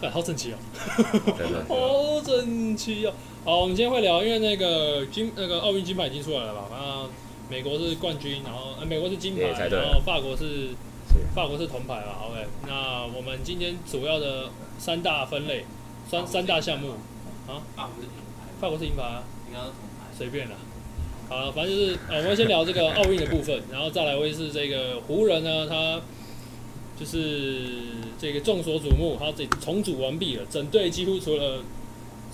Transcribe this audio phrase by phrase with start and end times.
[0.00, 0.56] 干，好整齐哦。
[1.36, 3.12] 真的， 好整齐哦！
[3.44, 6.68] 好，我们今天会聊，因为那个金那个奥运金牌已经出来了吧？
[6.70, 7.08] 那
[7.50, 10.68] 美国是冠军，然后呃美国是金牌，然后法国是
[11.08, 15.64] 是法国是铜牌嘛？OK，那我们今天主要的三大分类，
[16.08, 16.90] 三三大项目
[17.46, 20.06] 啊，法国是银牌，法国是银牌啊，应该是铜牌。
[20.16, 20.56] 随便啦。
[21.28, 26.00] 好了，反正就是呃，我们先聊这个奥运的部分，然后再来会是这个湖人呢，他
[26.98, 27.62] 就是
[28.18, 31.62] 这个众所瞩目，他这重组完毕了，整队几乎除了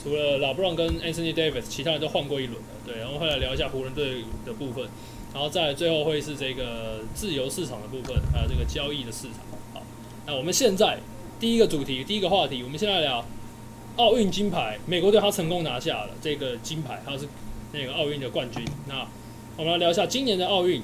[0.02, 2.68] 除了拉布朗跟 Anthony Davis，其他人都换过一轮了。
[2.86, 4.86] 对，然后会来聊一下湖人队的部分，
[5.32, 9.40] 然后再最后会是这个自由市场的部分，还有这个交易的市场。
[9.72, 9.82] 好，
[10.26, 10.98] 那我们现在
[11.38, 13.24] 第一个主题，第一个话题，我们现在聊
[13.96, 17.26] 奥运金牌，美国队他成功拿下了这个金牌，他是
[17.72, 18.64] 那个奥运的冠军。
[18.88, 19.06] 那
[19.56, 20.82] 我们来聊一下今年的奥运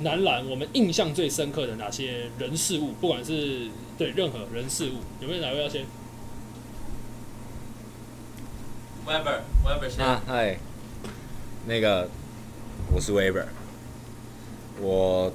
[0.00, 5.84] 男篮，我们印象最深刻的哪些人事物，不管是对任何人事物，有没有哪位要先
[9.06, 10.04] ？Weber，Weber 先。
[10.04, 10.58] 啊嗨，
[11.66, 12.08] 那个
[12.92, 13.46] 我是 Weber，
[14.80, 15.32] 我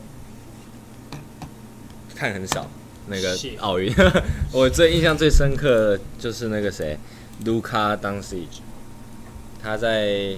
[2.14, 2.70] 看很少
[3.08, 3.56] 那个谢。
[3.58, 3.94] 奥运，
[4.52, 6.98] 我最印象最深刻的就是那个谁，
[7.46, 8.46] 卢卡当 c
[9.62, 10.38] 他在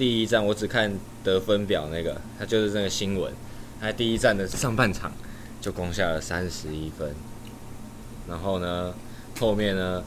[0.00, 0.90] 第一站我只看
[1.22, 3.30] 得分表那个，他就是那个新闻，
[3.78, 5.12] 他第一站的上半场
[5.60, 7.14] 就攻下了三十一分，
[8.26, 8.94] 然后呢，
[9.38, 10.02] 后面呢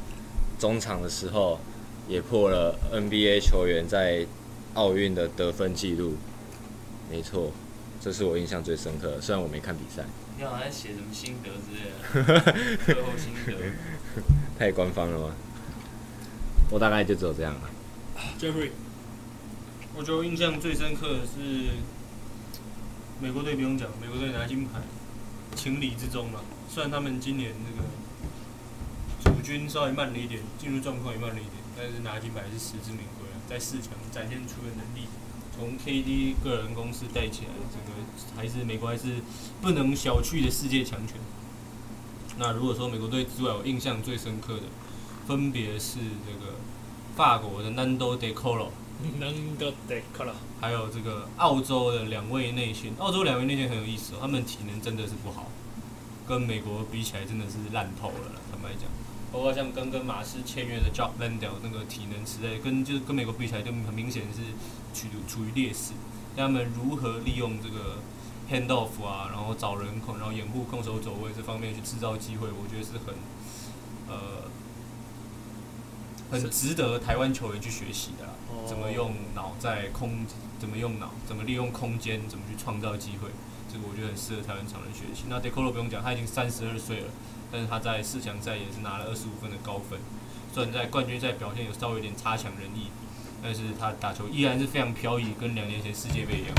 [0.58, 1.60] 中场的时候。
[2.06, 4.28] 也破了 NBA 球员在
[4.74, 6.18] 奥运的得分记录。
[7.10, 7.54] 没错，
[8.02, 9.22] 这是我印象最深刻的。
[9.22, 10.04] 虽然我没看比赛，
[10.38, 13.54] 你好像写什么心得之类的，最后心得。
[14.60, 15.34] 太官方了吗？
[16.70, 17.70] 我大概就只有这样了。
[18.38, 18.72] Jeffrey，
[19.96, 21.78] 我觉得印象最深刻的是
[23.22, 24.82] 美国队，不用讲，美国队拿金牌，
[25.56, 26.40] 情理之中嘛。
[26.68, 27.88] 虽然他们今年那个
[29.24, 35.08] 主军稍微慢了一点，进入状况也慢了一点，但是拿金牌是实至名归啊，在四强展现出的能力，
[35.56, 38.02] 从 KD 个人攻势带起来，整个
[38.36, 39.22] 还是美国还是
[39.62, 41.18] 不能小觑的世界强权。
[42.40, 44.64] 那如果说美国队之外，我印象最深刻的，
[45.28, 46.56] 分别是这个
[47.16, 48.70] 法国的 Nando De Colo。
[49.20, 50.36] 能够得克了。
[50.60, 55.48] 还有这个澳洲的两位内线，澳洲两位内线很有意思哦，他们体能真的是不好，
[56.28, 58.90] 跟美国比起来真的是烂透了啦，坦白讲。
[59.32, 64.42] 包括像刚跟马斯签约的 Jock Landale 那个体能实在跟就是跟美国比起来，就很明显是
[64.94, 65.94] 处于处于劣势。
[66.38, 67.98] 他们如何利用这个
[68.50, 73.16] hand off 啊，然后找人控，然后掩护控手走位这方面去制造机会，我觉得是很
[74.08, 74.46] 呃
[76.34, 78.26] 很值得台湾球员去学习的
[78.68, 80.26] 怎么用脑在空，
[80.60, 83.30] 怎么用脑，怎么利用空间，怎么去创造机会，
[83.72, 85.26] 这个我觉得很适合台湾常人学习。
[85.30, 87.08] 那 Decolo 不用讲，他已经三十二岁了，
[87.52, 90.00] 但是他在四强赛也是拿了二十五分的高分，
[90.52, 92.88] 虽然在冠军赛表现有稍微有点差强人意，
[93.44, 96.56] 但是他打球依然是非常飘逸，跟两年前世界杯一样。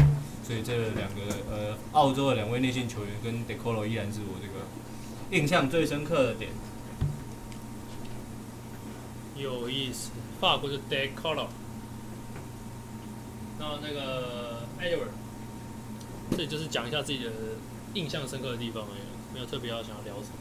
[0.46, 1.20] 所以这两个
[1.50, 4.66] 呃澳洲的两位内线球员跟 Decolo 依然是我这个
[5.30, 6.50] 印象最深刻的点。
[9.36, 11.48] 有意思，法国是 Decolor，
[13.58, 15.08] 然后那个 Edward，
[16.36, 17.30] 这就是讲一下自己的
[17.94, 20.36] 印象深刻的地方而已，没有特别要想要聊什么。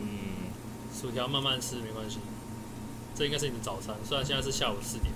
[0.00, 0.08] 嗯，
[0.98, 2.18] 薯条慢慢吃没关系，
[3.14, 5.12] 这应该是你的早餐，虽然现在是下午四点。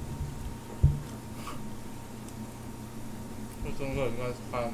[3.62, 4.72] 最深刻应该是看，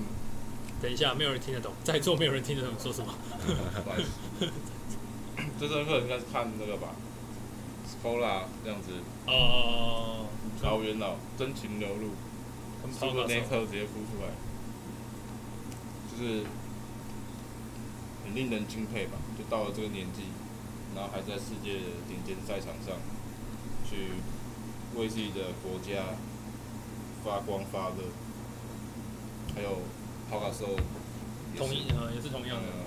[0.80, 3.14] 等一下，没有人听得懂，在座没有人听得懂说什么。
[5.58, 6.88] 不好意思最深刻应该是看那个吧
[7.86, 8.90] ，Scola 这样子。
[9.26, 10.26] 哦，
[10.62, 12.10] 老元老真情流露，
[12.82, 14.34] 跟是不是那一刻直接哭出来？
[16.10, 16.44] 就是
[18.24, 20.22] 很令人敬佩吧，就到了这个年纪，
[20.94, 22.96] 然后还在世界的顶尖赛场上，
[23.88, 24.10] 去
[24.96, 26.14] 为自己的国家
[27.24, 28.04] 发光发热，
[29.54, 29.82] 还有
[30.30, 30.76] 抛卡兽
[31.56, 32.83] 同也是同样的。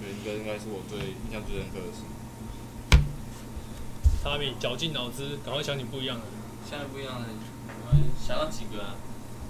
[0.00, 2.02] 嗯对，应该应该是我最印象最深刻的事。
[4.22, 6.24] 他比绞尽脑汁，赶快想点不一样的。
[6.68, 7.28] 现在不一样的，
[7.68, 8.96] 我们想到几个啊？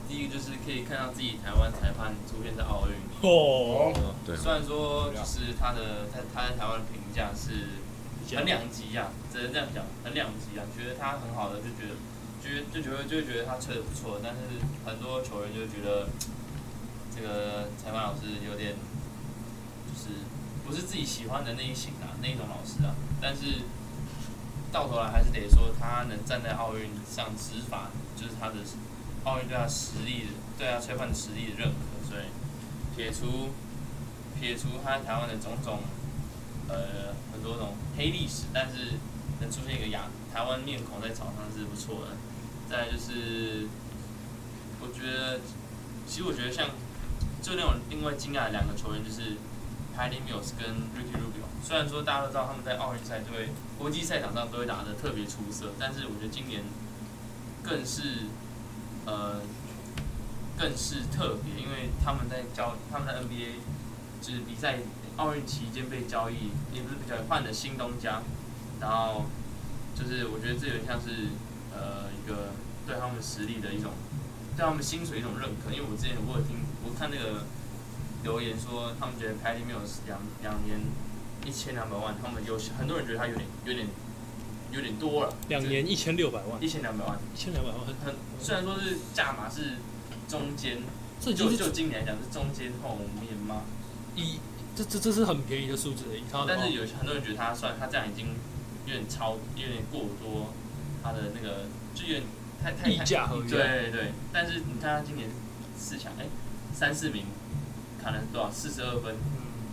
[0.08, 2.94] 第一个就是可以看到自己台湾裁判出现在奥运。
[3.22, 7.80] 哦，哦对，虽然说就是他的他他在台湾的评价是
[8.36, 10.66] 很两极啊，只能这样讲，很两极啊。
[10.76, 11.96] 觉得他很好的就觉得，
[12.42, 16.10] 觉得就觉得就觉得他吹的不错，但是很多球员就觉得
[17.14, 18.74] 这个裁判老师有点
[19.88, 20.20] 就是
[20.64, 22.94] 不是自己喜欢的那一型啊，那一种老师啊。
[23.20, 23.62] 但是
[24.72, 28.54] 到头来还是得说他能站在奥运上执法，就是他的
[29.24, 30.26] 奥运对他实力
[30.58, 32.24] 对他吹判实力的认可，所以
[32.96, 33.50] 撇除
[34.38, 35.80] 撇除他台湾的种种
[36.68, 38.94] 呃很多种黑历史，但是
[39.40, 42.16] 能出现一个亚台湾面孔在场上是不错的。
[42.68, 43.68] 再就是
[44.80, 45.40] 我觉得，
[46.06, 46.68] 其实我觉得像
[47.42, 49.36] 就那种另外惊讶的两个球员就是
[49.96, 51.46] Patty Mills 跟 Ricky Rubio。
[51.62, 53.48] 虽然说大家都知道他们在奥运赛都会
[53.78, 56.62] 国际赛场上都会打得特别出色，但是我觉得今年
[57.62, 58.26] 更是
[59.06, 59.40] 呃
[60.58, 63.60] 更是特别，因为他们在交他们在 NBA
[64.20, 64.78] 就是比赛
[65.16, 68.20] 奥运期间被交易，也不是比较换了新东家，
[68.80, 69.24] 然后
[69.94, 71.28] 就是我觉得这有点像是
[71.72, 72.52] 呃一个
[72.86, 73.92] 对他们实力的一种
[74.56, 77.44] 对他们薪水一种认可，因为我之前我有听我看那个
[78.24, 80.80] 留言说他们觉得 Patty Mills 两两年
[81.46, 83.86] 一千两百万，他们有很多人觉得他有点有点
[84.72, 89.76] 有点多了，两年一千六百万，一千两百万，一千两百万很很虽然说是价码是
[90.26, 90.78] 中间，
[91.20, 93.62] 这就就今年来讲是中间后面吗？
[94.16, 94.40] 一
[94.74, 98.28] 这这这是很便宜的数字，以他的话但是有很多人觉得他算他这样已经
[98.86, 100.52] 有点超，有点过多，
[101.02, 102.22] 他的那个就有点
[102.62, 103.50] 太太溢价合约。
[103.50, 105.28] 对对，但是你看他今年
[105.76, 106.26] 四强，哎、
[106.74, 107.26] 三四名，
[108.04, 108.50] 砍了多少？
[108.50, 109.64] 四十二分，嗯，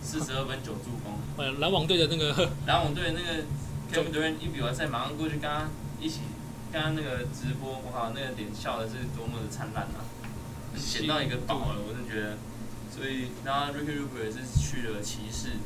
[0.00, 1.18] 四十二分九助攻。
[1.36, 3.42] 呃，篮网队的那个篮网队那个
[3.90, 5.66] Kevin Durant 一比完赛，马上过去跟他
[5.98, 6.20] 一起，
[6.72, 10.06] 跟他那个直播，我靠，那个脸笑的是多么的灿烂啊！
[10.78, 12.38] 捡到一个宝了，我真觉得。
[12.94, 15.58] 所以，然后 Ricky Rubio 也是去了骑士。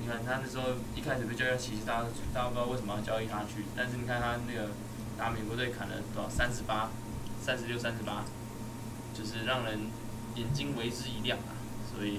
[0.00, 4.70] 你看他那时候一开始被交易到骑士，大家都大家不知道为什么要交易他去，但是你看他那个
[5.18, 6.28] 打美国队砍了多少？
[6.28, 6.90] 三十八、
[7.40, 8.24] 三十六、三十八，
[9.12, 9.90] 就是让人
[10.36, 11.52] 眼睛为之一亮啊！
[11.92, 12.18] 所以，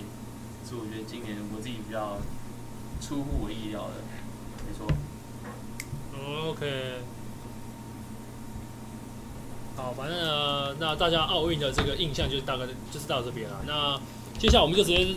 [0.67, 2.17] 是我觉得今年我自己比较
[3.01, 3.95] 出乎我意料的，
[4.65, 4.85] 没错。
[6.23, 6.99] OK，
[9.75, 13.61] 好，反正呢，那大家奥运的这个印象就大概就是到这边了。
[13.65, 13.99] 那
[14.37, 15.15] 接下来我们就直接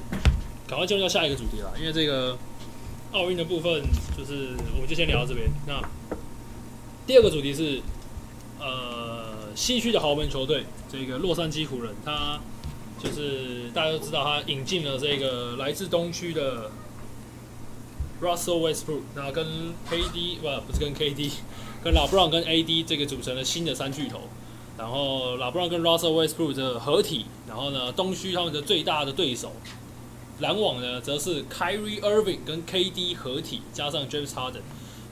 [0.67, 2.38] 赶快进入到下一个主题了，因为这个
[3.12, 3.82] 奥运的部分
[4.17, 5.50] 就是我们就先聊到这边。
[5.67, 5.82] 那
[7.06, 7.82] 第二个主题是
[8.58, 12.41] 呃西区的豪门球队，这个洛杉矶湖人，他
[13.04, 16.70] 就是大家都知道他引进了这个来自东区的
[18.22, 19.46] Russell Westbrook，那跟
[19.90, 21.30] KD 不不是跟 KD，
[21.84, 24.20] 跟老布朗跟 AD 这个组成了新的三巨头。
[24.78, 29.52] 然后老布朗跟 Russell Westbrook 的合体，然后呢，东区他们的最大的对手
[30.40, 34.62] 篮网呢，则是 Kyrie Irving 跟 KD 合体，加上 James Harden，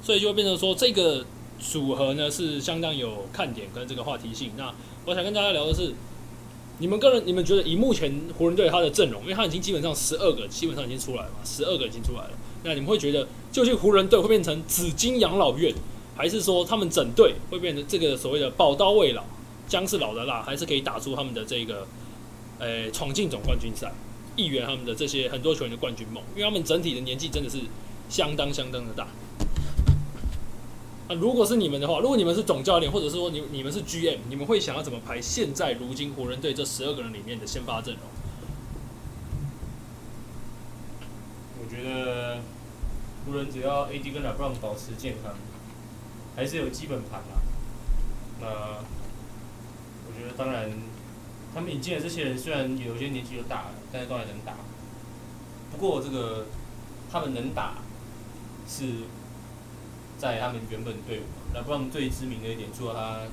[0.03, 1.25] 所以就会变成说这个
[1.61, 4.51] 组合呢是相当有看点跟这个话题性。
[4.57, 4.75] 那
[5.05, 5.95] 我想跟大家聊的是，
[6.83, 12.31] 你们个人你们觉得以目前湖人队他的阵容，因为他已经基本上十二个基本上已经出来了嘛，十二个已经出来了。
[12.65, 15.73] 那你们会觉得，究竟湖人队会变成紫金养老院，
[16.17, 19.23] 还是说他们整队会变成这个所谓的宝刀未老，
[19.69, 21.87] 姜是老的辣，还是可以打出他们的这个，
[22.59, 23.93] 呃，闯进总冠军赛，
[24.35, 26.21] 一圆他们的这些很多球员的冠军梦？
[26.35, 27.59] 因为他们整体的年纪真的是
[28.09, 29.07] 相当相当的大。
[31.15, 38.03] 如果是你们的话，如果你们是总教练，或者是说你你们是 GM，你们会想要怎么排现在如今湖人队这十二个人里面的先发阵容？
[41.61, 42.41] 我觉得
[43.25, 45.35] 湖人只要 AD 跟 LeBron 保持健康，
[46.37, 47.41] 还是有基本盘啊。
[48.41, 48.47] 那
[50.07, 50.71] 我觉得当然，
[51.55, 54.55] 他们引进的这些人虽然有些年纪都大了，但是都还能打。
[55.71, 56.47] 不过这个
[57.11, 57.77] 他们能打，
[58.69, 58.85] 是
[60.23, 61.43] 在他们原本队伍嘛。
[61.53, 63.27] LeBron 最知名的一点，除了他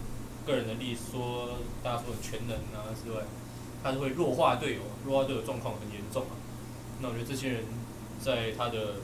[0.43, 3.21] 个人能力说大家说的全能啊之外，
[3.83, 6.33] 他是会弱化队友，弱化队友状况很严重啊。
[6.99, 7.65] 那我觉得这些人
[8.19, 8.95] 在他的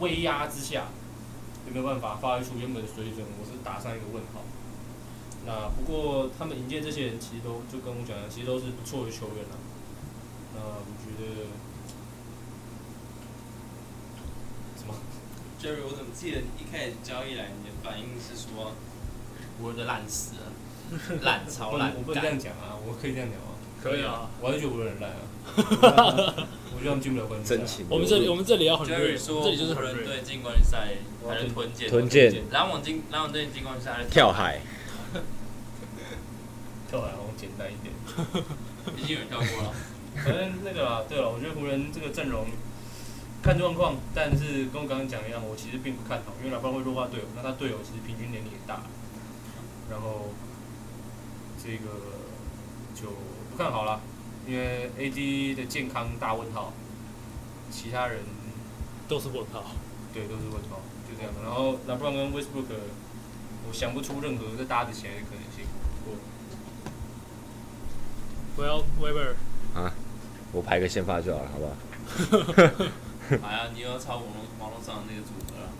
[0.00, 0.88] 威压之下，
[1.66, 3.24] 有没有办法发挥出原本的水准？
[3.40, 4.42] 我是打上一个问号。
[5.46, 9.56] 那不过他们引荐这些人，其实都就跟我讲的，其实都是不错的球员了。
[10.52, 11.48] 那我觉得
[14.76, 14.92] 什么？
[15.64, 18.72] Jerry，我怎么记得一开始交易来，你的反应是说
[19.62, 20.52] 我的烂死了，
[21.22, 22.76] 烂超烂我不能，这样讲啊！
[22.86, 23.56] 我可以这样讲吗？
[23.82, 25.24] 可以啊，我还是觉得湖人很烂啊。
[26.76, 27.56] 我觉得他们进不了冠军赛啊。
[27.56, 30.04] 真情我们这里我们这里要很 Jerry 说这里就是湖很人。
[30.04, 34.60] 队进冠军赛还是吞剑，吞剑篮网进篮网队进冠军赛还是跳海，
[36.92, 37.88] 跳海好像简单一点。
[38.98, 39.72] 已经有人跳过了。
[40.22, 42.44] 反正那个啦，对了，我觉得湖人这个阵容
[43.44, 48.80] 看状况，但是跟我刚刚讲一样，我其实并不看好，因为老布朗会弱化队友，那他队友其实平均年龄也大，
[49.90, 50.30] 然后
[51.62, 52.16] 这个
[52.94, 53.10] 就
[53.50, 54.00] 不看好了，
[54.48, 56.72] 因为 AD 的健康大问号，
[57.70, 58.20] 其他人
[59.06, 59.62] 都是问号。
[60.14, 61.32] 对都是问号，就这样。
[61.42, 62.70] 然后拉布朗跟 Westbrook，
[63.66, 65.66] 我想不出任何再搭得起来的可能性。
[68.56, 69.34] 我 Well, Weber，
[69.74, 69.92] 啊
[70.52, 71.74] 我排个先发就好了，好不好？
[73.30, 75.70] 哎呀，你又要抄网络网络上的那个组合了。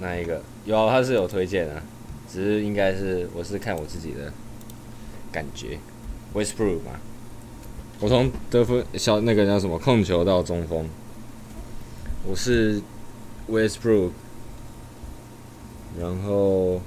[0.00, 1.82] 那一个有啊，他是有推荐啊，
[2.28, 4.32] 只是应该是我是看我自己的
[5.30, 5.78] 感觉
[6.34, 6.98] ，Westbrook 嘛，
[8.00, 10.88] 我从得分小那个叫什么控球到中锋，
[12.26, 12.82] 我是
[13.48, 14.10] Westbrook，
[15.98, 16.80] 然后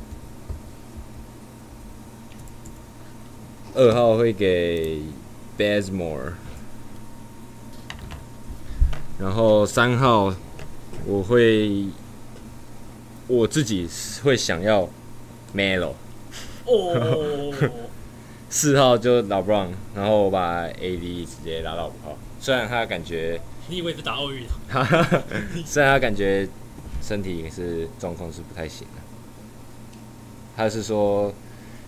[3.75, 5.01] 二号会给
[5.57, 6.33] Bazmore
[9.23, 10.35] 然后三号
[11.05, 11.85] 我会
[13.25, 13.87] 我自己
[14.21, 14.89] 会想要
[15.55, 15.93] Melo，
[16.65, 17.53] 哦，
[18.49, 22.17] 四号就老 Brown，然后我把 AD 直接拉到五号。
[22.37, 23.39] 虽然他感觉，
[23.69, 24.45] 你以为是打奥运？
[25.65, 26.45] 虽然他感觉
[27.01, 29.01] 身体是状况是不太行的，
[30.57, 31.33] 他是说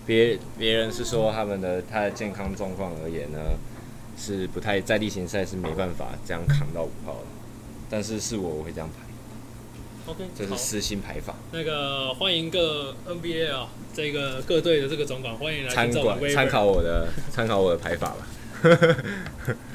[0.05, 3.37] 别别人是说他们的他的健康状况而言呢，
[4.17, 7.27] 是不太在例行赛是没办法这样扛到五号的，
[7.89, 11.35] 但是是我我会这样排，OK，这是私心排法。
[11.51, 18.27] 那个欢迎各 NBA 啊，这个各队的这个总管，欢迎来参听这种管参考我的参考我的排法吧。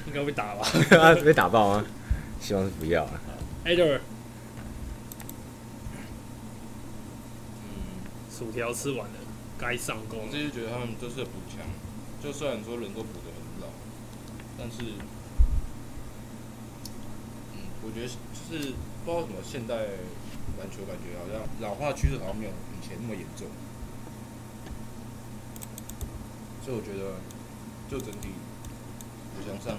[0.06, 0.66] 应该会打吧
[0.99, 1.85] 啊，被打爆吗？
[2.40, 3.20] 希望是不要啊。
[3.64, 4.00] ？Eder，
[7.62, 8.00] 嗯，
[8.37, 9.14] 薯条吃完了，
[9.59, 10.38] 该上工我自。
[10.38, 11.61] 己觉得他们就是补强，
[12.20, 13.39] 就虽然说人都补得很老，
[14.61, 14.93] 但是，
[17.55, 18.12] 嗯，我觉得就
[18.59, 18.75] 是
[19.05, 19.75] 不知道怎么现代
[20.59, 23.47] 篮球感觉好像老化趋势好像没有以前那么严重，
[26.62, 27.17] 所以我觉得
[27.88, 28.29] 就整体
[29.38, 29.79] 我想上，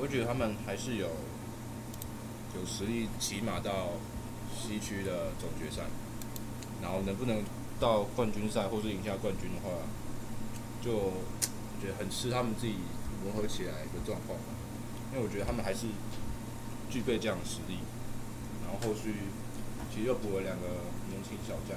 [0.00, 1.08] 我觉得他们还是有
[2.56, 3.90] 有实力，起码到
[4.56, 5.82] 西区的总决赛。
[6.80, 7.44] 然后能不能
[7.78, 9.70] 到冠军赛或是赢下冠军的话，
[10.82, 11.12] 就
[11.82, 12.76] 我觉得很吃他们自己
[13.24, 14.54] 磨合起来的状况吧。
[15.10, 15.88] 因为我觉得他们还是
[16.88, 17.78] 具备这样的实力，
[18.62, 19.16] 然后后续
[19.90, 20.68] 其实又补了两个
[21.10, 21.76] 年轻小将，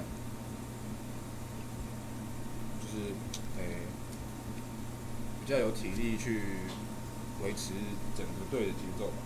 [2.78, 3.10] 就是
[3.58, 3.82] 诶、
[5.42, 6.70] 比较有体力去
[7.42, 7.74] 维持
[8.16, 9.18] 整个队的节奏吧。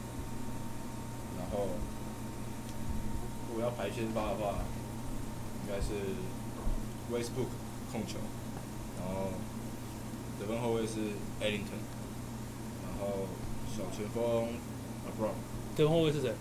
[1.36, 1.68] 然后
[3.48, 4.64] 如果要排先发的话，
[5.60, 6.16] 应该是
[7.12, 7.52] Westbook
[7.92, 8.16] 控球，
[8.98, 9.32] 然后
[10.40, 10.98] 得分后卫是
[11.40, 11.84] Ellington，
[12.82, 13.28] 然后
[13.68, 14.48] 小前锋
[15.06, 15.34] LeBron，
[15.76, 16.32] 对后卫是谁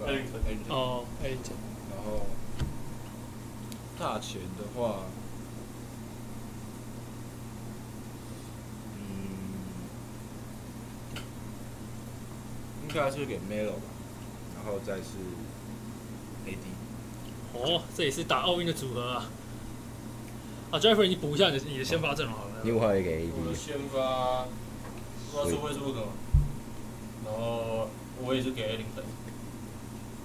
[0.00, 2.26] ？Ellington Ellington，哦 l 然后
[3.98, 5.04] 大前的话，
[8.98, 9.08] 嗯，
[12.82, 13.88] 应该是给 Melo 吧，
[14.56, 15.16] 然后再是
[16.46, 16.58] AD。
[17.54, 19.30] 哦，这也是打奥运的组合啊。
[20.70, 22.45] 啊，Jeffrey，你补一下你的你的先发阵容好了。
[22.62, 24.46] 你五号也给 AD，先发，
[25.32, 26.12] 我是 Westbrook 嘛，
[27.24, 27.88] 然后
[28.24, 29.06] 我也是给 Ellington，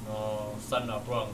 [0.07, 1.27] 然后三拉 Brown，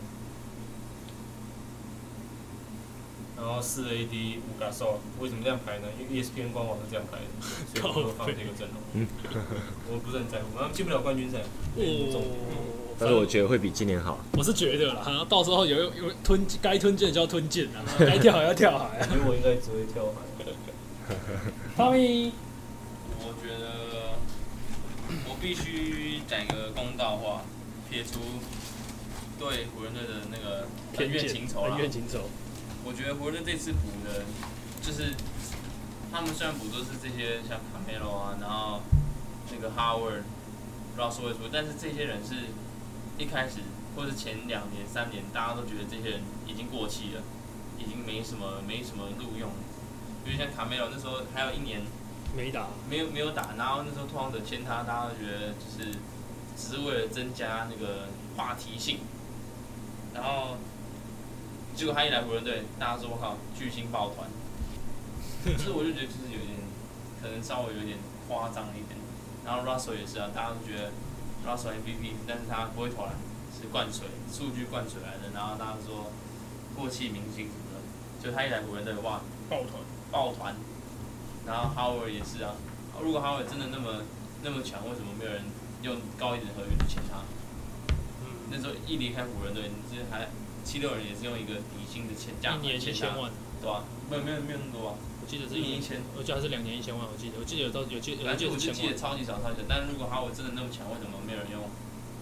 [3.37, 5.87] 然后四 AD 五 Gasol，为什么这样排呢？
[5.97, 9.07] 因为 E ESPN 官网是这样排的，所以我就放这个阵容。
[9.89, 11.39] 我不是很在乎，他们进不了冠军赛。
[11.77, 12.23] 哦，
[12.99, 14.17] 但是我觉得会比今年好。
[14.33, 19.07] 我是觉得啦，到时候有有吞该吞剑就要吞剑啊，该跳海要跳海啊。
[19.13, 20.21] 因为我应该只会跳海。
[21.77, 22.31] Tommy，
[23.19, 24.17] 我觉得
[25.27, 27.41] 我必须讲一个公道话，
[27.89, 28.19] 撇除
[29.39, 31.81] 对湖人队的那个恩怨情仇啦恩。
[31.81, 32.29] 怨情仇。
[32.83, 34.25] 我觉得湖人队这次补的，
[34.81, 35.13] 就是
[36.11, 38.81] 他们虽然补都是这些像卡梅罗啊，然后
[39.51, 40.23] 那个 Howard、
[40.97, 42.35] Russell Westbrook，但是这些人是
[43.17, 43.59] 一开始
[43.95, 47.21] 或者前两年、三年，大家都觉得这些人已经过气了，
[47.79, 49.49] 已经没什么没什么录用。
[50.27, 51.81] 因为像卡梅隆那时候还有一年
[52.35, 55.97] 没打，没有没有打，然后那时候拓荒者签他，大家都觉得就是
[56.57, 58.99] 只是为了增加那个话题性，
[60.13, 60.57] 然后
[61.73, 64.27] 结果他一来湖人队，大家说我靠巨星抱团，
[65.45, 66.59] 这我就觉得就是有点
[67.21, 68.99] 可能稍微有点夸张一点。
[69.45, 70.91] 然后 Russell 也是啊，大家都觉得
[71.47, 73.15] Russell MVP，但是他不会投篮，
[73.55, 76.11] 是灌水数据灌水来的，然后大家说
[76.75, 77.79] 过气明星什么的，
[78.21, 79.79] 就他一来湖人队哇抱团。
[80.11, 80.55] 抱团，
[81.45, 82.55] 然后 Howard 也是啊。
[83.01, 84.03] 如果 Howard 真的那么
[84.43, 85.43] 那么强，为什么没有人
[85.83, 87.21] 用高一点的合约去签他？
[88.23, 90.29] 嗯，那时候一离开湖人队，你这还
[90.63, 96.01] 七六人也是用一个底薪的签价一年一千万，对吧、没有没有没有那么多啊，我记得是一年一千。
[96.17, 98.95] 我记得还是两年一千万，我记得，我记得有到有记有反记得我就记得。
[98.95, 101.61] 超级少超级少，但是如果哈维真的那么强，为什么没有人用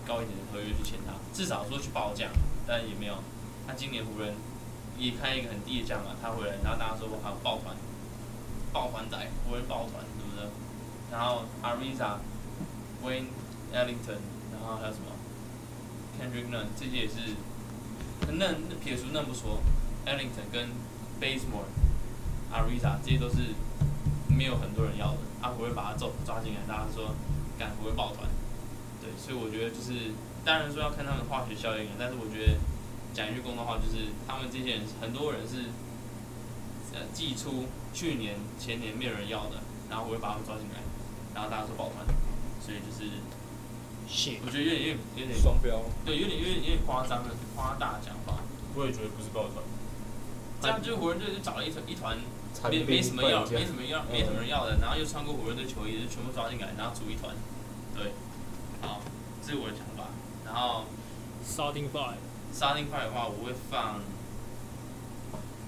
[0.06, 1.14] 高一点的合约去签他？
[1.34, 2.30] 至少说去报价，
[2.68, 3.16] 但也没有。
[3.66, 4.36] 他今年湖人
[4.98, 7.76] 也开一个很低的价嘛，他回来，然后大家说我靠抱团，
[8.72, 10.48] 抱团仔，湖人抱团，对不对？
[11.12, 12.18] 然后 Ariza、
[13.04, 13.28] Wayne
[13.74, 15.12] Ellington，然后还有什么
[16.20, 17.36] Kendrick Nunn，这些也是，
[18.32, 19.60] 那那撇除那不说
[20.06, 20.70] ，Ellington 跟
[21.20, 21.70] b a s e m o r e、
[22.52, 23.54] Ariza 这些都是
[24.28, 27.14] 没有很多人要的，啊，不会把他抓抓进来，大家说
[27.60, 28.28] 敢不会抱团，
[29.02, 30.12] 对，所以我觉得就是，
[30.44, 32.58] 当然说要看他们化学效应啊，但是我觉得
[33.16, 35.72] 讲一句公道话，就是他们这些人很多人是，
[36.92, 40.84] 呃，寄出去年前年没有人要的，然后我会把他们抓进来，
[41.34, 42.04] 然后大家说抱团，
[42.60, 43.08] 所以就是
[44.06, 48.44] 谢我觉得有点有点有点双标，对，有点有点有点夸张的夸大讲法，
[48.76, 49.64] 我也觉得不是抱团，
[50.62, 52.20] 这样就是湖人队就找了一团一团
[52.70, 57.32] 没没什么要，没什么要，没什么人要的，然后又穿过湖人队球衣，就全部抓进来，然后组一团，
[57.96, 58.12] 对，
[58.84, 59.00] 好，
[59.42, 60.12] 这是我的想法。
[60.44, 60.84] 然后
[61.44, 62.22] starting five，
[62.56, 64.00] starting five 的话，我会放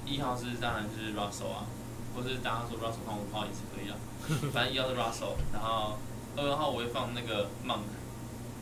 [0.06, 1.67] 一号是当然就是 Russell 啊，
[2.15, 3.96] 或是大家说 Russell 放五号也是可以的，
[4.56, 5.98] 反正一号是 Russell，然后
[6.38, 7.84] 二号我会放那个 Monk，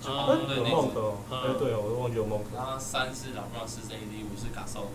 [0.02, 0.90] 就黄蜂队那只，
[1.30, 2.50] 哎对哦，我都忘记有 Monk。
[2.54, 4.90] 然后三是老布朗，四是 AD，五是嘎兽。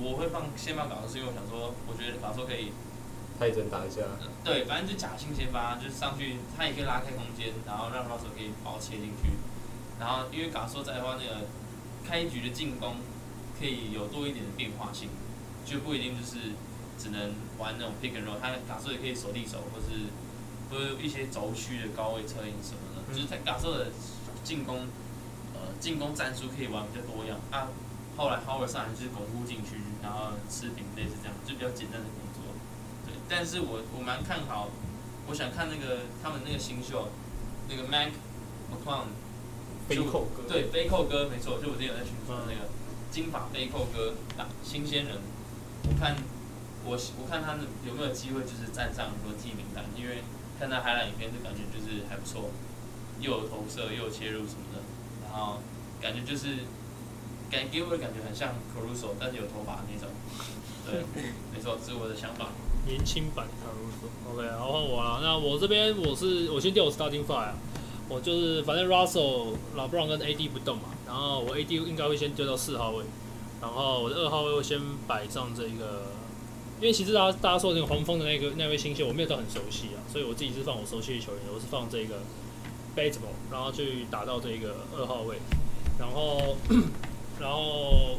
[0.00, 2.72] 我会放先放嘎兽，是因为我想说，我觉得嘎兽可以
[3.38, 4.02] 他也只能打一下，
[4.44, 9.30] 对，反正就假性先发，就是上去，他也可以拉开空间，然后让 Russell 可以包切进去。
[9.98, 11.46] 然后因为嘎说在的话，那个
[12.08, 12.96] 开局的进攻
[13.60, 15.10] 可以有多一点的变化性，
[15.66, 16.54] 就不一定就是
[16.98, 20.08] 只能玩那种 pick and roll，他嘎说也可以手递手，或是
[20.70, 23.88] 或者一些轴区的高位策应什么的，就是他嘎说的
[24.42, 24.86] 进攻
[25.52, 27.68] 呃进攻战术可以玩比较多样啊。
[28.16, 32.50] 后来 Howard 上来就是巩固禁区，然后吃饼类似这样，就比较简单的工作。
[33.06, 34.70] 对，但是我我蛮看好，
[35.28, 37.10] 我想看那个他们那个新秀，
[37.68, 38.10] 那个 Mac
[38.72, 39.06] McClung，
[39.88, 42.68] 飞扣哥，对，背扣哥没错，就我之前有在群说的那个
[43.10, 45.16] 金发背扣哥打新鲜人，
[45.88, 46.14] 我看
[46.84, 50.22] 我我看他有没有机会就是站上国际名单，因为
[50.60, 52.50] 看他海蓝影片就感觉就是还不错，
[53.20, 54.84] 又有投射又有切入什么的，
[55.24, 55.62] 然后
[56.00, 56.68] 感觉就是
[57.50, 60.10] 感给我的感觉很像 Caruso，但是有头发那种，
[60.84, 61.00] 对，
[61.54, 62.48] 没错，这是我的想法。
[62.86, 64.32] 年轻版卡鲁索。
[64.32, 65.20] OK，然后换我了。
[65.22, 67.54] 那我这边我是我先调我 starting five 啊，
[68.08, 73.04] 我就是反正 Russell、老布朗跟 AD 不动嘛，然后我 AD 应该会先丢到四号位，
[73.60, 76.12] 然后我的二号位会先摆上这个，
[76.80, 82.16] 因为其实大家大家说那个黄蜂的那个那位新秀我没有到很熟悉啊，所以我自己是放我熟悉的球员，我是放这个
[82.96, 85.36] Bateman，然后去打到这个二号位，
[85.98, 86.56] 然后
[87.40, 88.16] 然后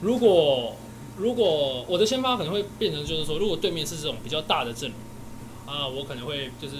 [0.00, 0.74] 如果
[1.16, 6.76] 如果我的先发可能会变成就是说，如果对面是这种比较大的阵容啊，我可能会就是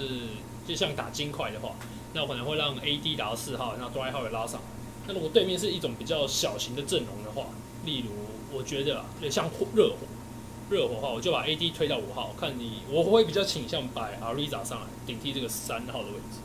[0.69, 1.73] 就像打金块的话，
[2.13, 4.67] 那我可能会让 AD 打到四号，然后 d r y 号也拉上来。
[5.07, 7.47] 那如果对面是一种比较小型的阵容的话，
[7.85, 8.11] 例如
[8.55, 9.95] 我觉得啊，像火热火
[10.69, 16.37] 热火的话，我就把 AD 推到五号，看你我会比较倾向摆 Ariza 上来顶替这个三号的位置，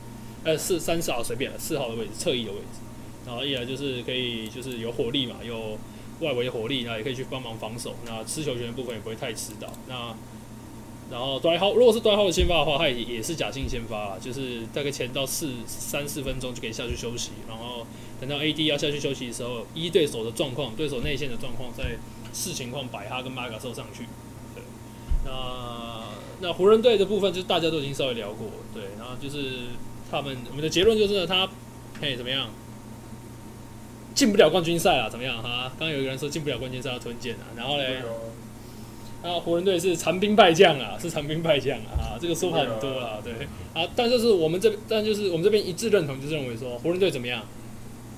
[0.44, 2.80] 呃四三四号随便了，四号的位置侧翼的位置，
[3.26, 5.78] 然后一来就是可以就是有火力嘛，有
[6.20, 7.94] 外围火力，那也可以去帮忙防守。
[8.06, 9.68] 那吃球权的部分也不会太吃到。
[9.86, 10.16] 那
[11.10, 17.86] 然后端号如果是端号的先发的话，他也也是假性先发啦，就是大概前到四三四分钟就可以下去休息，然后
[18.20, 21.84] 等到 AD 要下去休息的时候，一对手的状况、对手内线的状况，再
[22.32, 24.04] 视情况摆他跟马嘎兽上去。
[24.54, 24.62] 对，
[25.24, 26.04] 那
[26.40, 29.68] 那湖人队的部分就是大家都已经稍微聊过，对，然后就是
[30.10, 31.48] 他们我们的结论就是呢他
[32.00, 32.48] 嘿怎么样？
[34.14, 35.72] 进不了冠军赛啊，怎么样哈？
[35.76, 38.00] 刚刚有一个人说进不了冠军赛要吞剑啊，然后嘞，
[39.24, 43.32] 啊，湖人队是残兵败将啊，是残兵败将啊，这个说法很多了，对
[43.72, 47.42] 啊，但就是我们这，但就是我们这边一致认同，就是认为说湖人队怎么样？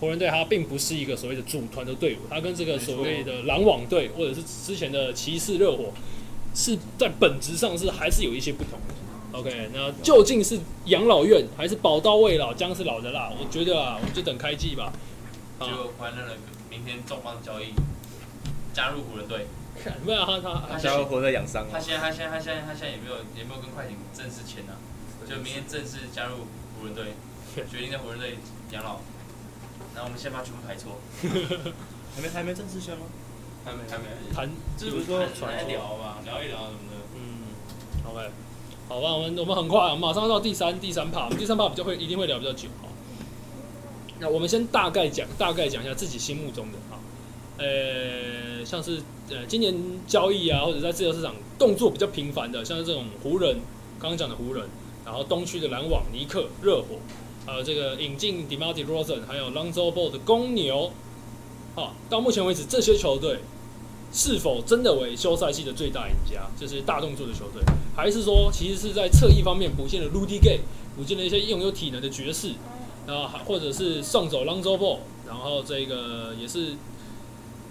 [0.01, 5.93] 湖人队它并不是一个所谓的组团的队伍，它跟这个所谓的篮网队或者是之前的骑士热火
[6.55, 9.39] 是在本质上是还是有一些不同的。
[9.39, 13.31] OK，那究竟是养老院还是宝刀未老，姜是老的辣？
[13.41, 14.93] 我觉得啊，我们就等开季吧。
[15.59, 16.33] 啊就欢乐了，
[16.69, 17.67] 明天重磅交易，
[18.75, 19.47] 加入湖人队。
[20.05, 24.75] 没有他他他想要活在养伤他现在他现在他现在他现在也没有也没有跟快艇正式签啊，
[25.29, 26.47] 就明天正式加入
[26.79, 27.15] 湖人队，
[27.71, 28.39] 决定在湖人队
[28.71, 29.01] 养老。
[29.95, 31.01] 然后我们先把全部排错，
[32.15, 33.07] 还没还没正式签吗？
[33.65, 36.97] 还没还没，谈，就是说来聊吧，聊一聊什么的。
[37.15, 37.49] 嗯
[38.05, 38.31] ，OK，
[38.89, 42.69] 好吧，我们我们很快，我们马上要到第三第三趴，我们第三趴比较会一定会聊比较久。
[42.83, 42.89] 哈。
[44.21, 47.01] 那我们先大概讲大概讲一下自己心目中的啊，
[47.59, 49.75] 呃，像是呃今年
[50.07, 53.57] 交易啊，或者在自由市场动作比较频繁的，像是这种湖人，
[53.99, 54.65] 刚刚讲的湖人，
[55.05, 56.99] 然后东区的篮网、尼克、热火，
[57.45, 60.91] 还有这个引进 d e m a r t i Rosen，还有 Lonzo Ball 的公牛，
[61.75, 63.39] 好，到目前为止这些球队
[64.13, 66.47] 是否真的为休赛季的最大赢家？
[66.59, 67.63] 就是大动作的球队，
[67.97, 70.61] 还是说其实是在侧翼方面补进了 Rudy Gay，
[70.97, 72.53] 补进了一些拥有体能的爵士，
[73.07, 76.75] 然后还或者是送走 Lonzo Ball，然后这个也是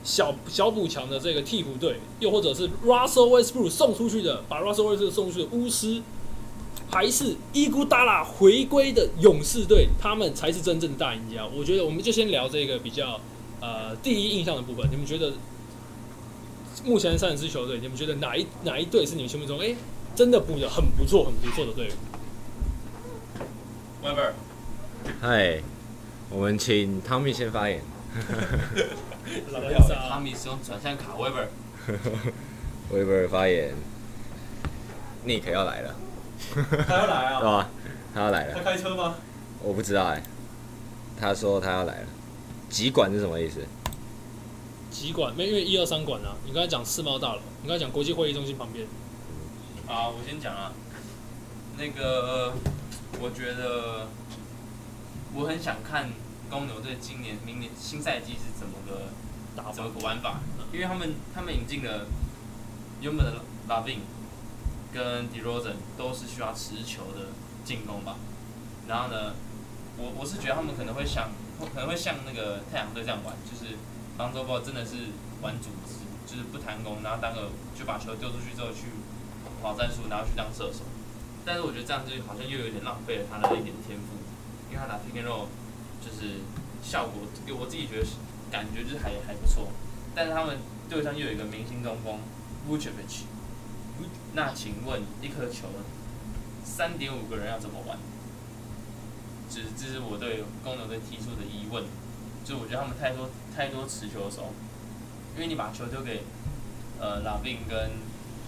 [0.05, 6.01] 小小补强的这个替补队，又或者是 Russell Westbrook 送出去的，把 Russell Westbrook 送出去的巫师，
[6.89, 11.45] 还是伊古达拉回归的勇士队，他们才是真正的大赢家。
[11.45, 13.19] 我觉得我们就先聊这个比较
[13.59, 15.33] 呃第一印象的部分，你们觉得？
[16.83, 19.73] 目前三十支球队，你们觉得哪一哪一队是你们心目中哎、
[20.13, 21.91] 真的补的很不错、很不错的队伍
[24.05, 24.33] ？Weber，
[25.19, 25.63] 嗨，
[26.29, 27.81] 我们请汤米先发言。
[29.51, 31.47] 老他萨们是用转向卡 Weber，
[32.91, 33.73] 威伯尔发言
[35.25, 35.95] ，Nick 要来了，
[36.87, 37.39] 他要来啊？
[37.39, 37.69] 对吧？
[38.13, 39.15] 他要来了他，开车吗？
[39.61, 40.21] 我不知道哎、
[41.19, 42.07] 他说他要来了，
[42.69, 43.65] 集管是什么意思？
[44.91, 45.33] 几馆？
[45.35, 46.35] 没，因为一二三馆啊。
[46.45, 48.85] 你刚才讲世贸大楼，你刚才讲国际会议中心旁边，
[49.87, 50.71] 啊，我先讲啊，
[51.77, 52.53] 那个
[53.19, 54.07] 我觉得
[55.33, 56.09] 我很想看
[56.49, 59.09] 公牛队今年、明年新赛季是怎么个
[59.55, 60.39] 打法怎么个玩法，
[60.71, 62.05] 因为他们他们引进了
[63.01, 64.01] 原本的拉宾
[64.93, 67.29] 跟 DeRozan 都是需要持球的
[67.63, 68.15] 进攻吧，
[68.87, 69.33] 然后呢，
[69.97, 71.31] 我我是觉得他们可能会想
[71.73, 73.75] 可能会像那个太阳队这样玩，就是
[74.17, 78.87] 邦周报真的是玩组织，就是不弹弓，然后当个就把球丢出去之后去
[79.61, 80.85] 跑战术，然后去当射手。
[81.45, 84.17] 但是我觉得这样就好像又有点浪费了他的一点天赋，
[84.71, 85.45] 因为他打 pick and roll
[86.05, 86.41] 就是
[86.83, 88.11] 效果，给我自己觉得是
[88.51, 89.69] 感觉就是还还不错。
[90.13, 92.19] 但是他们队上又有一个明星中锋
[92.69, 93.23] Vucevic，
[94.33, 95.67] 那请问一颗球
[96.63, 97.97] 三点五个人要怎么玩？
[99.49, 101.83] 这这是我对公牛队提出的疑问，
[102.43, 104.53] 就是我觉得他们太多太多持球手，
[105.35, 106.21] 因为你把球丢给
[106.99, 107.91] 呃拉宾跟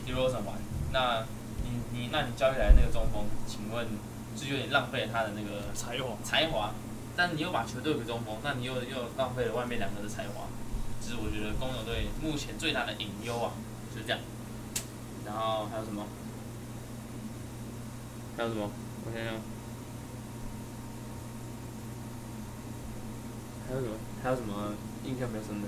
[0.06, 0.56] d e r o s a n 玩，
[0.92, 1.26] 那
[1.64, 3.88] 你你那你交易来的那个中锋，请问
[4.36, 6.16] 是有点浪费他的那个才华。
[6.24, 6.72] 才华，
[7.18, 10.46] 但你又把球队给中锋，那你又又浪费了外面两个的才华，
[11.02, 13.54] 其实我觉得公牛队目前最大的隐忧啊，
[13.92, 14.20] 就是这样。
[15.26, 16.06] 然后还有什么？
[18.38, 18.70] 还有什么？
[19.06, 19.34] 我想想。
[23.68, 23.96] 还有什么？
[24.24, 25.68] 还有什么印象比较深的？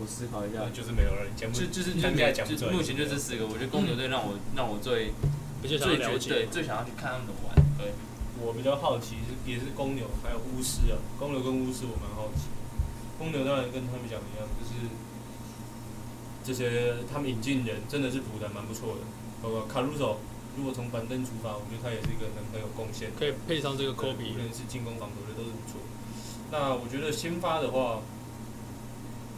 [0.00, 0.60] 我思考一下。
[0.72, 5.12] 就是没有了，就就是就目前就这四个，我觉得公牛队让我让我最
[5.62, 7.54] 最觉要了解对最想要去看他们怎么玩。
[7.78, 7.92] 对，
[8.40, 12.48] 我比较好奇是也是公牛还有巫师啊，公牛跟巫师我蛮好奇。
[13.18, 14.88] 公牛当然跟他们讲的一样，就是
[16.42, 19.02] 这些他们引进人真的是补的蛮不错的，
[19.42, 20.16] 包括卡鲁索，
[20.56, 23.12] 如果从板凳出发，我觉得他也是一个很很有贡献。
[23.18, 25.76] 可以配上这个科对比无论是进攻防守的都是不错。
[26.50, 28.00] 那我觉得先发的话，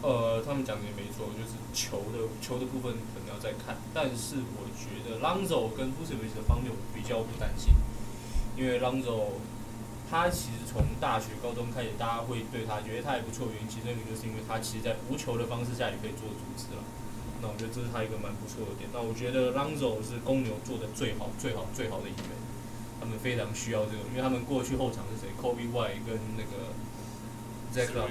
[0.00, 3.76] 呃，他们讲的也没错，就是球的球的部分可能要再看。
[3.92, 7.74] 但是我觉得 Lonzo 跟 v u c e v i c 的方面我比较不担心，
[8.56, 9.40] 因为 Lonzo
[10.10, 16.84] 他其实从大学、高中开始，大家会对他觉得他也不错，原因其中一个就是因为他其实在无球的方式下也可以做组织了。
[17.40, 18.90] 那我觉得这是他一个蛮不错的点。
[18.92, 22.38] 那我觉得 Lonzo 是公牛做的最好、最好、最好的一员。
[23.02, 26.70] 他们非常需要这个，因为他们过去后场是谁？Kobe White 跟那个
[27.74, 28.06] 个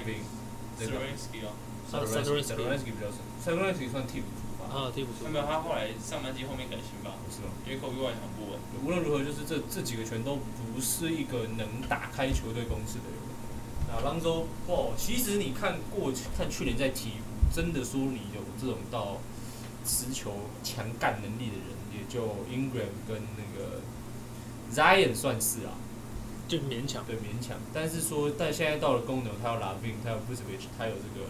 [0.76, 1.56] Sarinsky 哦
[1.88, 4.26] ，Satoransky Satoransky 比较少，Satoransky 算替补
[4.70, 7.48] 啊，替补出没有他后来上半季后面改型吧，是吗？
[7.66, 8.58] 因为 Kobe 不稳。
[8.84, 13.18] 无论如何，就是这这几个全都不是一个能打开球队攻势的人。
[13.88, 17.08] 那朗州哦，其实你看过去看去年在鹈
[17.50, 19.18] 鹕，真的说你有这种到
[19.84, 23.80] 持球强干能力的人，也就 Ingram 跟那个
[24.72, 25.76] Zion 算是啊，
[26.48, 27.04] 就勉强。
[27.06, 27.58] 对勉强。
[27.74, 31.26] 但是说，但现在到了公牛，他有 Lavin，他有 v u c e v i c 他有这个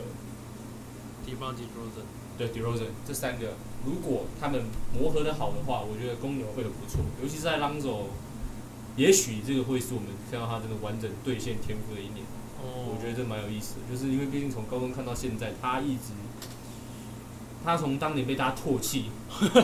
[1.26, 2.06] d e m a r t Rosen，
[2.38, 4.62] 对 d e r o z e n 这三个，如果他们
[4.98, 7.00] 磨合的好的话，我觉得公牛会很不错。
[7.22, 8.06] 尤其是在 Lonzo，
[8.96, 12.24] 也许这个会是我们看到他真的完整兑现天赋的一年。
[12.62, 16.14] 哦我觉得这蛮有意思的，就是因为毕竟从高中看到现在，他一直，
[17.64, 19.10] 他从当年被大家唾弃，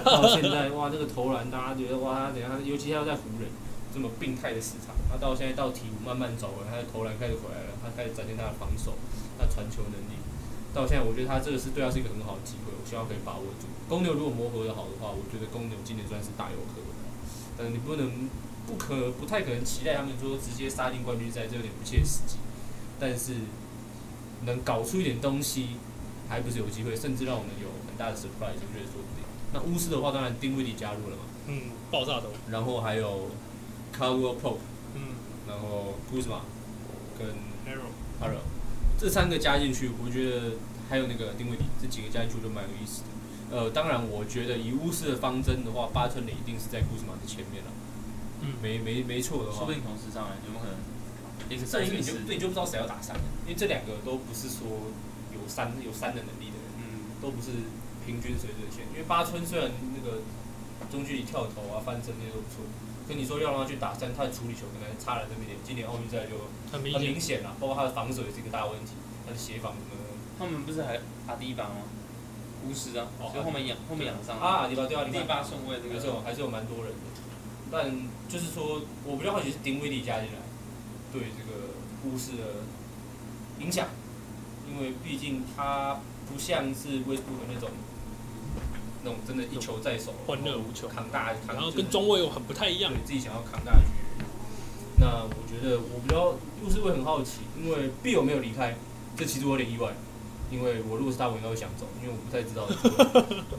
[0.04, 2.58] 到现在哇，这个投篮大家觉得哇，他怎样？
[2.64, 3.48] 尤其他要在湖人
[3.94, 8.94] 这么病态的市场，他到现在到鹈鹕慢慢走了，他的投篮开始回来了，他开始展现他的防守，
[9.38, 10.18] 他的传球能力。
[10.74, 13.66] 到现在我觉得他这个是对他是一个很好的机会，我希望可以把握住。
[13.88, 16.86] 公牛如果磨合的好的话，我觉得公牛今年算是大有可为。
[17.56, 18.28] 但是你不能
[18.66, 22.36] 不可不太可能期待他们说直接杀进冠军赛，这有点不切实际。
[23.00, 23.34] 但是
[24.44, 25.76] 能搞出一点东西，
[26.28, 29.24] 还不是有机会，甚至让我们有很大的 surprise，我觉得说不定。
[29.52, 33.30] 那巫师的话，当然丁威迪加入了嘛，嗯，爆炸头，然后还有
[33.96, 34.58] Caldwell Pope，
[34.94, 35.16] 嗯
[35.48, 36.40] 然后 Kuzma
[37.18, 37.26] 跟
[37.66, 38.40] ，Arrow，h a r o
[38.98, 40.56] 这三个加进去，我觉得
[40.90, 43.08] 还有那个丁威迪这几个加进去都蛮有意思的。
[43.54, 47.70] 呃，当然，我觉得以巫师的方针的话，八村垒一定是在库兹马的前面了。
[48.42, 50.76] 嗯没没没错的话说不，定同时上来，有没有可能？
[51.48, 54.90] 一个但是你就对你就不知道谁要打三了，因为这两个都不是说
[55.30, 57.50] 有三有三的能力的人，嗯，都不是
[58.04, 58.84] 平均水准线。
[58.90, 60.20] 因为八村虽然那个
[60.90, 62.66] 中距离跳投啊、翻身那些都不错，
[63.08, 65.56] 跟你说要让他去打三，他的处理球可能差了那么一点。
[65.64, 66.36] 今年奥运赛就
[66.70, 68.92] 很很明显了，包括他的防守也是一个大问题，
[69.24, 70.12] 他的协防什么的。
[70.38, 71.88] 他们不是还阿迪巴吗？
[72.66, 77.06] 巫师啊，哦就后面养后面养伤啊，阿迪巴对啊，第八顺位这个还是有还是有蛮多人的，
[77.70, 77.90] 但
[78.28, 80.42] 就是说我比较好奇是丁威迪加进来
[81.12, 81.72] 对这个
[82.04, 82.66] 巫师的
[83.60, 83.88] 影响，
[84.68, 87.70] 因为毕竟他不像是威斯布鲁克那种
[89.02, 93.84] 那种真的一球在手，欢乐无穷扛大，扛然后跟中卫又很不太一样对，自己想要扛大局。
[95.00, 98.76] 那我觉得我比较又是会很好奇，因为 Bill 没有离开，
[99.16, 99.92] 这其实我有点意外。
[100.50, 102.64] 因为我如果是他，我应该会想走，因为我不太知道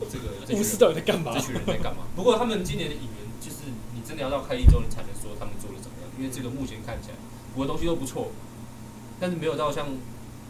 [0.09, 1.39] 这个 这群人到底在干嘛这？
[1.39, 2.01] 群人在干嘛？
[2.15, 6.09] 不过他们今年的引援，就是你真的要到开一周，你才能说他们做的怎么样。
[6.17, 7.15] 因为这个目前看起来
[7.53, 8.31] 我的东西都不错，
[9.19, 9.85] 但是没有到像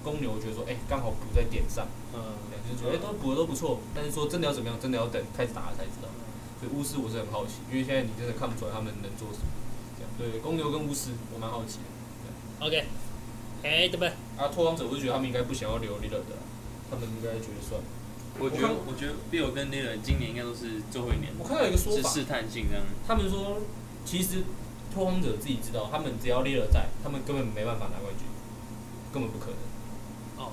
[0.04, 2.20] 公牛觉得说，哎、刚好补在点上，嗯，
[2.68, 3.80] 就是觉得哎、都补的都不错。
[3.94, 6.10] 但是说真的要怎么样，真的要等开始打了才知道。
[6.60, 9.48] 所以巫师我是很好奇，因为现在你真的看不出来他们能做什么。
[9.98, 12.66] 这样对公牛跟巫师，我蛮好奇的。
[12.66, 12.86] OK，
[13.64, 14.10] 哎，对不对？
[14.36, 16.36] 啊，拓荒者我就觉得他们应该不想要留 l i l 的，
[16.92, 17.88] 他们应该觉得算了。
[18.40, 22.84] 我觉得我觉得 Bill 跟 l i l l 今年应该都是最后一年，我看到一个说法，是试探性这样。
[23.08, 23.60] 他们说，
[24.04, 24.44] 其实
[24.94, 28.28] 拓荒者自己知道，他们只要列了在，他们根本没办法拿冠军，
[29.12, 29.60] 根本不可能。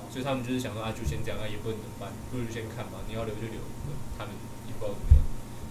[0.07, 3.03] 哦，所以他们就是想说啊，就先这样啊，也不能怎么办，不如就先看吧。
[3.07, 3.59] 你要留就留，
[4.17, 4.31] 他们
[4.65, 5.19] 也不知道怎么样。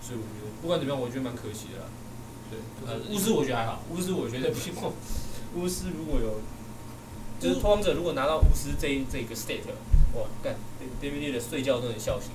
[0.04, 1.88] 所以我觉得不管怎么样，我觉得蛮可惜的啦。
[2.52, 4.92] 对，呃，巫师我觉得还好，巫师我觉得比我，
[5.56, 6.38] 巫师如果有，
[7.40, 9.66] 就是拓荒者如果拿到巫师这一这个 state，
[10.14, 10.54] 哇，干
[11.02, 12.30] ，David 的睡觉都能笑醒，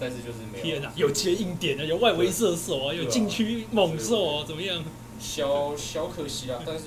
[0.00, 0.64] 但是就是没有。
[0.64, 4.82] 天哪，有接应点啊，有外围射手啊，有禁区猛兽啊，怎么样？
[5.20, 6.84] 小小可惜啊，但是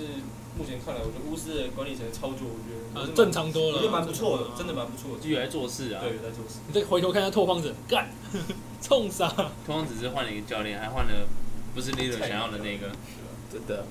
[0.58, 5.24] 目前看来，我觉得巫师的管理层的操作，我觉得呃正常多了我觉得蛮不错的，真的蛮不错的。
[5.24, 6.02] 就有在做事啊。
[6.02, 6.60] 对，有在做事。
[6.68, 8.10] 你再回头看一下拓荒者，干，
[8.82, 9.28] 冲杀！
[9.66, 11.28] 拓荒只是换了一个教练，还换了
[11.74, 12.92] 不是 leader 想要的那个。
[13.52, 13.86] 真的。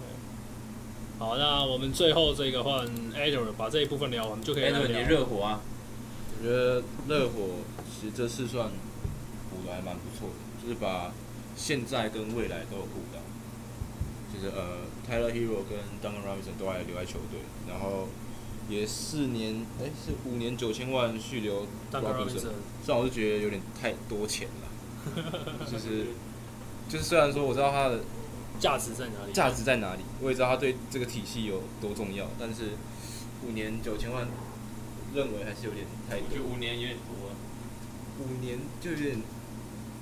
[1.18, 5.60] 好，那我们最后这个换 Adler 把这一部分聊完，就可以聊你热火啊，
[6.38, 7.48] 我觉得热火
[7.84, 8.68] 其实这次算
[9.50, 11.12] 补的还蛮不错的，就是把
[11.56, 13.20] 现在跟未来都有补到。
[14.32, 18.08] 就是呃，Tyler Hero 跟 Duncan Robinson 都还留在球队，然后
[18.68, 22.52] 也四年，哎、是五年九千万续留大概 Robinson，
[22.84, 26.06] 虽然我是觉得有点太多钱了， 就是
[26.88, 28.00] 就是虽然说我知道他的
[28.58, 29.32] 价值在哪里？
[29.32, 32.72] 价值在哪里，我也知道他对这个体系有多重要，但是
[33.46, 34.28] 五年九千万，
[35.14, 36.38] 认为还是有点太多我觉。
[36.38, 37.30] 得五年有点多。
[38.20, 39.16] 五年就有点，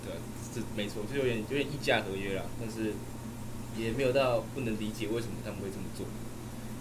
[0.04, 0.18] 对啊，
[0.52, 2.94] 这没错，就有点有点溢价合约啦，但是
[3.78, 6.06] 也没有到不能理解为什么他们会这么做。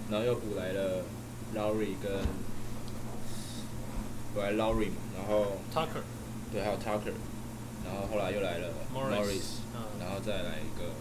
[0.10, 1.04] 然后又补来了
[1.56, 2.12] Lowry 跟
[4.34, 6.04] 补来 Lowry 嘛，然后 Tucker，
[6.52, 7.14] 对还有 Tucker，
[7.86, 10.92] 然后后来又来了 Morris 嗯然后再来一个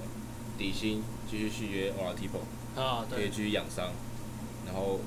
[0.59, 2.40] 底薪继续续约 Oladipo。
[2.80, 3.92] 啊，对，可以继续养伤。
[4.66, 5.00] 然后，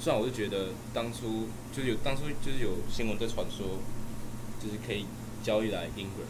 [0.00, 3.78] 虽然我就觉得当初就是有当初就是有新闻在传说，
[4.58, 5.06] 就是可以
[5.42, 6.26] 交易来 Ingram，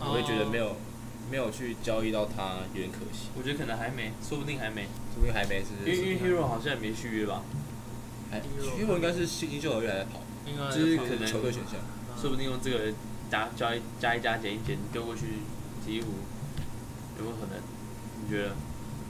[0.00, 0.76] 我会觉得没有，有
[1.30, 4.82] 没有去交易到他有点可惜，我觉得可能还没，说不定还没，
[5.14, 7.42] 说不定还没是因为因为 Hero 好像也没续约吧，
[8.30, 11.74] 还 Hero 应该是新新秀合约还在跑，应该就是可能球队选项。
[12.20, 12.92] 说不定用这个
[13.30, 15.26] 加加一加一加减一减丢过去
[15.86, 16.04] 鹈鹕，
[17.18, 17.60] 有没有可能？
[18.22, 18.54] 你觉得？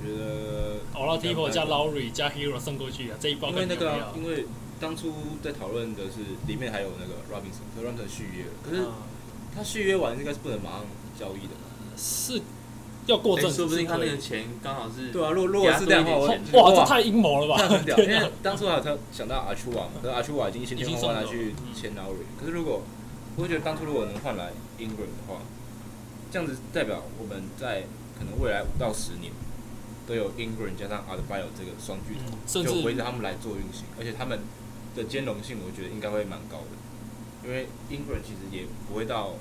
[0.00, 4.46] 我觉得 Oladipo 加 Lowry 加 Hero 送过去啊，这一包因为那个因为
[4.78, 8.94] 当初在讨论的是里面还有那个 Robinson，可是 Robinson 续约了，可是啊
[9.54, 10.84] 他续约完应该是不能马上
[11.18, 11.54] 交易的。
[11.98, 12.40] 是
[13.06, 17.62] 要过正，哎说不定他那个钱刚好是对啊，如果如果是这样的话，哇，这太阴谋了吧？
[17.98, 21.36] 因为当初还有他想到阿丘瓦嘛，可是阿丘瓦已经一千已经千万拿送了。
[21.36, 22.82] 嗯去签 Lowry，可是如果
[23.36, 25.40] 我会觉得当初如果能换来 Ingram 的话，
[26.30, 27.82] 这样子代表我们在
[28.18, 29.32] 可能未来五到十年
[30.06, 34.40] 都有 Ingram 加上 a d b i o 这个双巨头，嗯甚至就围着他们来做运行，而且他们
[34.94, 39.34] 的兼容性，我觉得应该会蛮高的，因为 Ingram 其实也不会到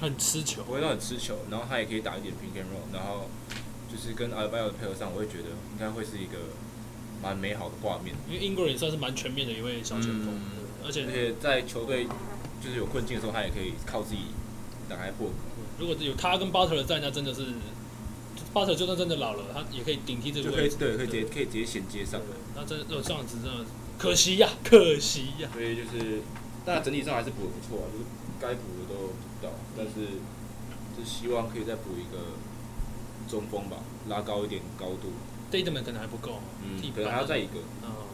[0.00, 0.72] 很吃球不。
[0.72, 3.28] 会让很吃球，然后他也可以打一点 pick and roll，然后
[3.90, 6.38] 就是跟 a l b a 的配合上，我会觉得应该会是一个
[7.22, 8.14] 蛮美好的画面。
[8.28, 12.06] 因为英国人也算是蛮全面的一位小前锋，嗯而且而且在球队
[12.64, 14.32] 就是有困境的时候，他也可以靠自己
[14.88, 15.34] 打开破口。
[15.78, 17.44] 如果有他跟巴特勒在，那真的是
[18.52, 20.76] 巴特勒就算真的老了，他也可以顶替这个位置。
[20.78, 22.20] 对，可以直接可以直接衔接上。
[22.56, 23.64] 那真的有这样子，真的
[23.98, 25.48] 可惜呀，可惜呀。
[25.52, 26.20] 所以就是，
[26.64, 28.04] 但整体上还是补的不错啊，就是
[28.40, 30.20] 该补的都补到，但是
[30.96, 32.38] 就希望可以再补一个
[33.28, 35.12] 中锋吧，拉高一点高度。
[35.50, 38.06] Dateman 可能还不够，嗯，可能还要再一个，哦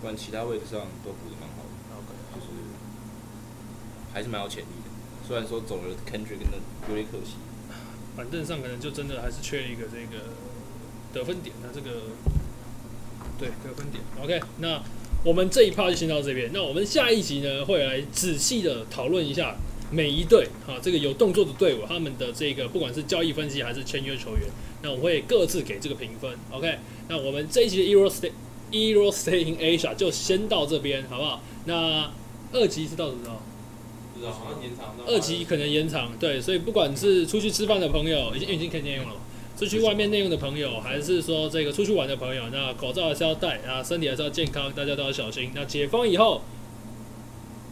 [0.00, 2.46] 不然其他位置上都补的蛮好的，，OK，就是
[4.12, 4.90] 还是蛮有潜力的。
[5.26, 7.36] 虽然说走了 Kendrick 那有点可惜。
[8.16, 10.24] 板凳上可能就真的还是缺一个这个
[11.14, 12.02] 得分点，那这个
[13.38, 14.02] 对得分点。
[14.20, 14.82] OK，那
[15.24, 16.50] 我们这一趴就先到这边。
[16.52, 19.56] 那我们下一集呢，会来仔细的讨论一下
[19.92, 24.48] 每一队哈这个有动作的队伍他们的这个不管是交易分析还是签约球员，
[24.82, 26.30] 那我会各自给这个评分。
[26.50, 26.78] OK，
[27.08, 28.32] 那我们这一集的 Euro Stay
[28.70, 31.42] Euro Stay in Asia 就先到这边，好不好？
[31.66, 32.10] 那
[32.52, 33.36] 二级是到什么时候？
[34.14, 39.20] 不知道好像延长到二级可能延长，对，所以不管是出去吃饭的朋友，已经已经可以内用了嘛，
[39.58, 45.50] 出去外面内用的朋友，还是说这个出去玩的朋友，那口罩还是要戴啊，身体还是要健康，大家都要小心。
[45.54, 46.40] 那解封以后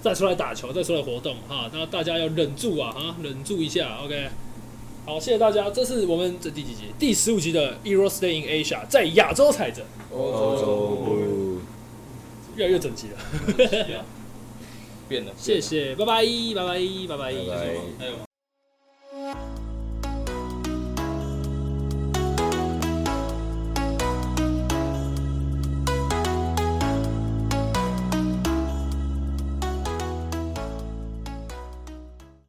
[0.00, 4.28] 再出来打球，再出来活动哈，那大家要忍住啊，哈，忍住一下，OK。
[5.06, 6.84] 好，谢谢大家，这是我们这第几集？
[6.98, 9.82] 第十五集的 Euro Stay in Asia，在亚洲踩着，
[10.12, 11.58] 欧洲
[12.56, 14.04] 越来越整齐了。
[15.08, 17.32] 变了，谢谢，拜拜，拜拜，拜拜。
[17.32, 17.56] 拜拜。
[17.98, 18.29] 还有吗？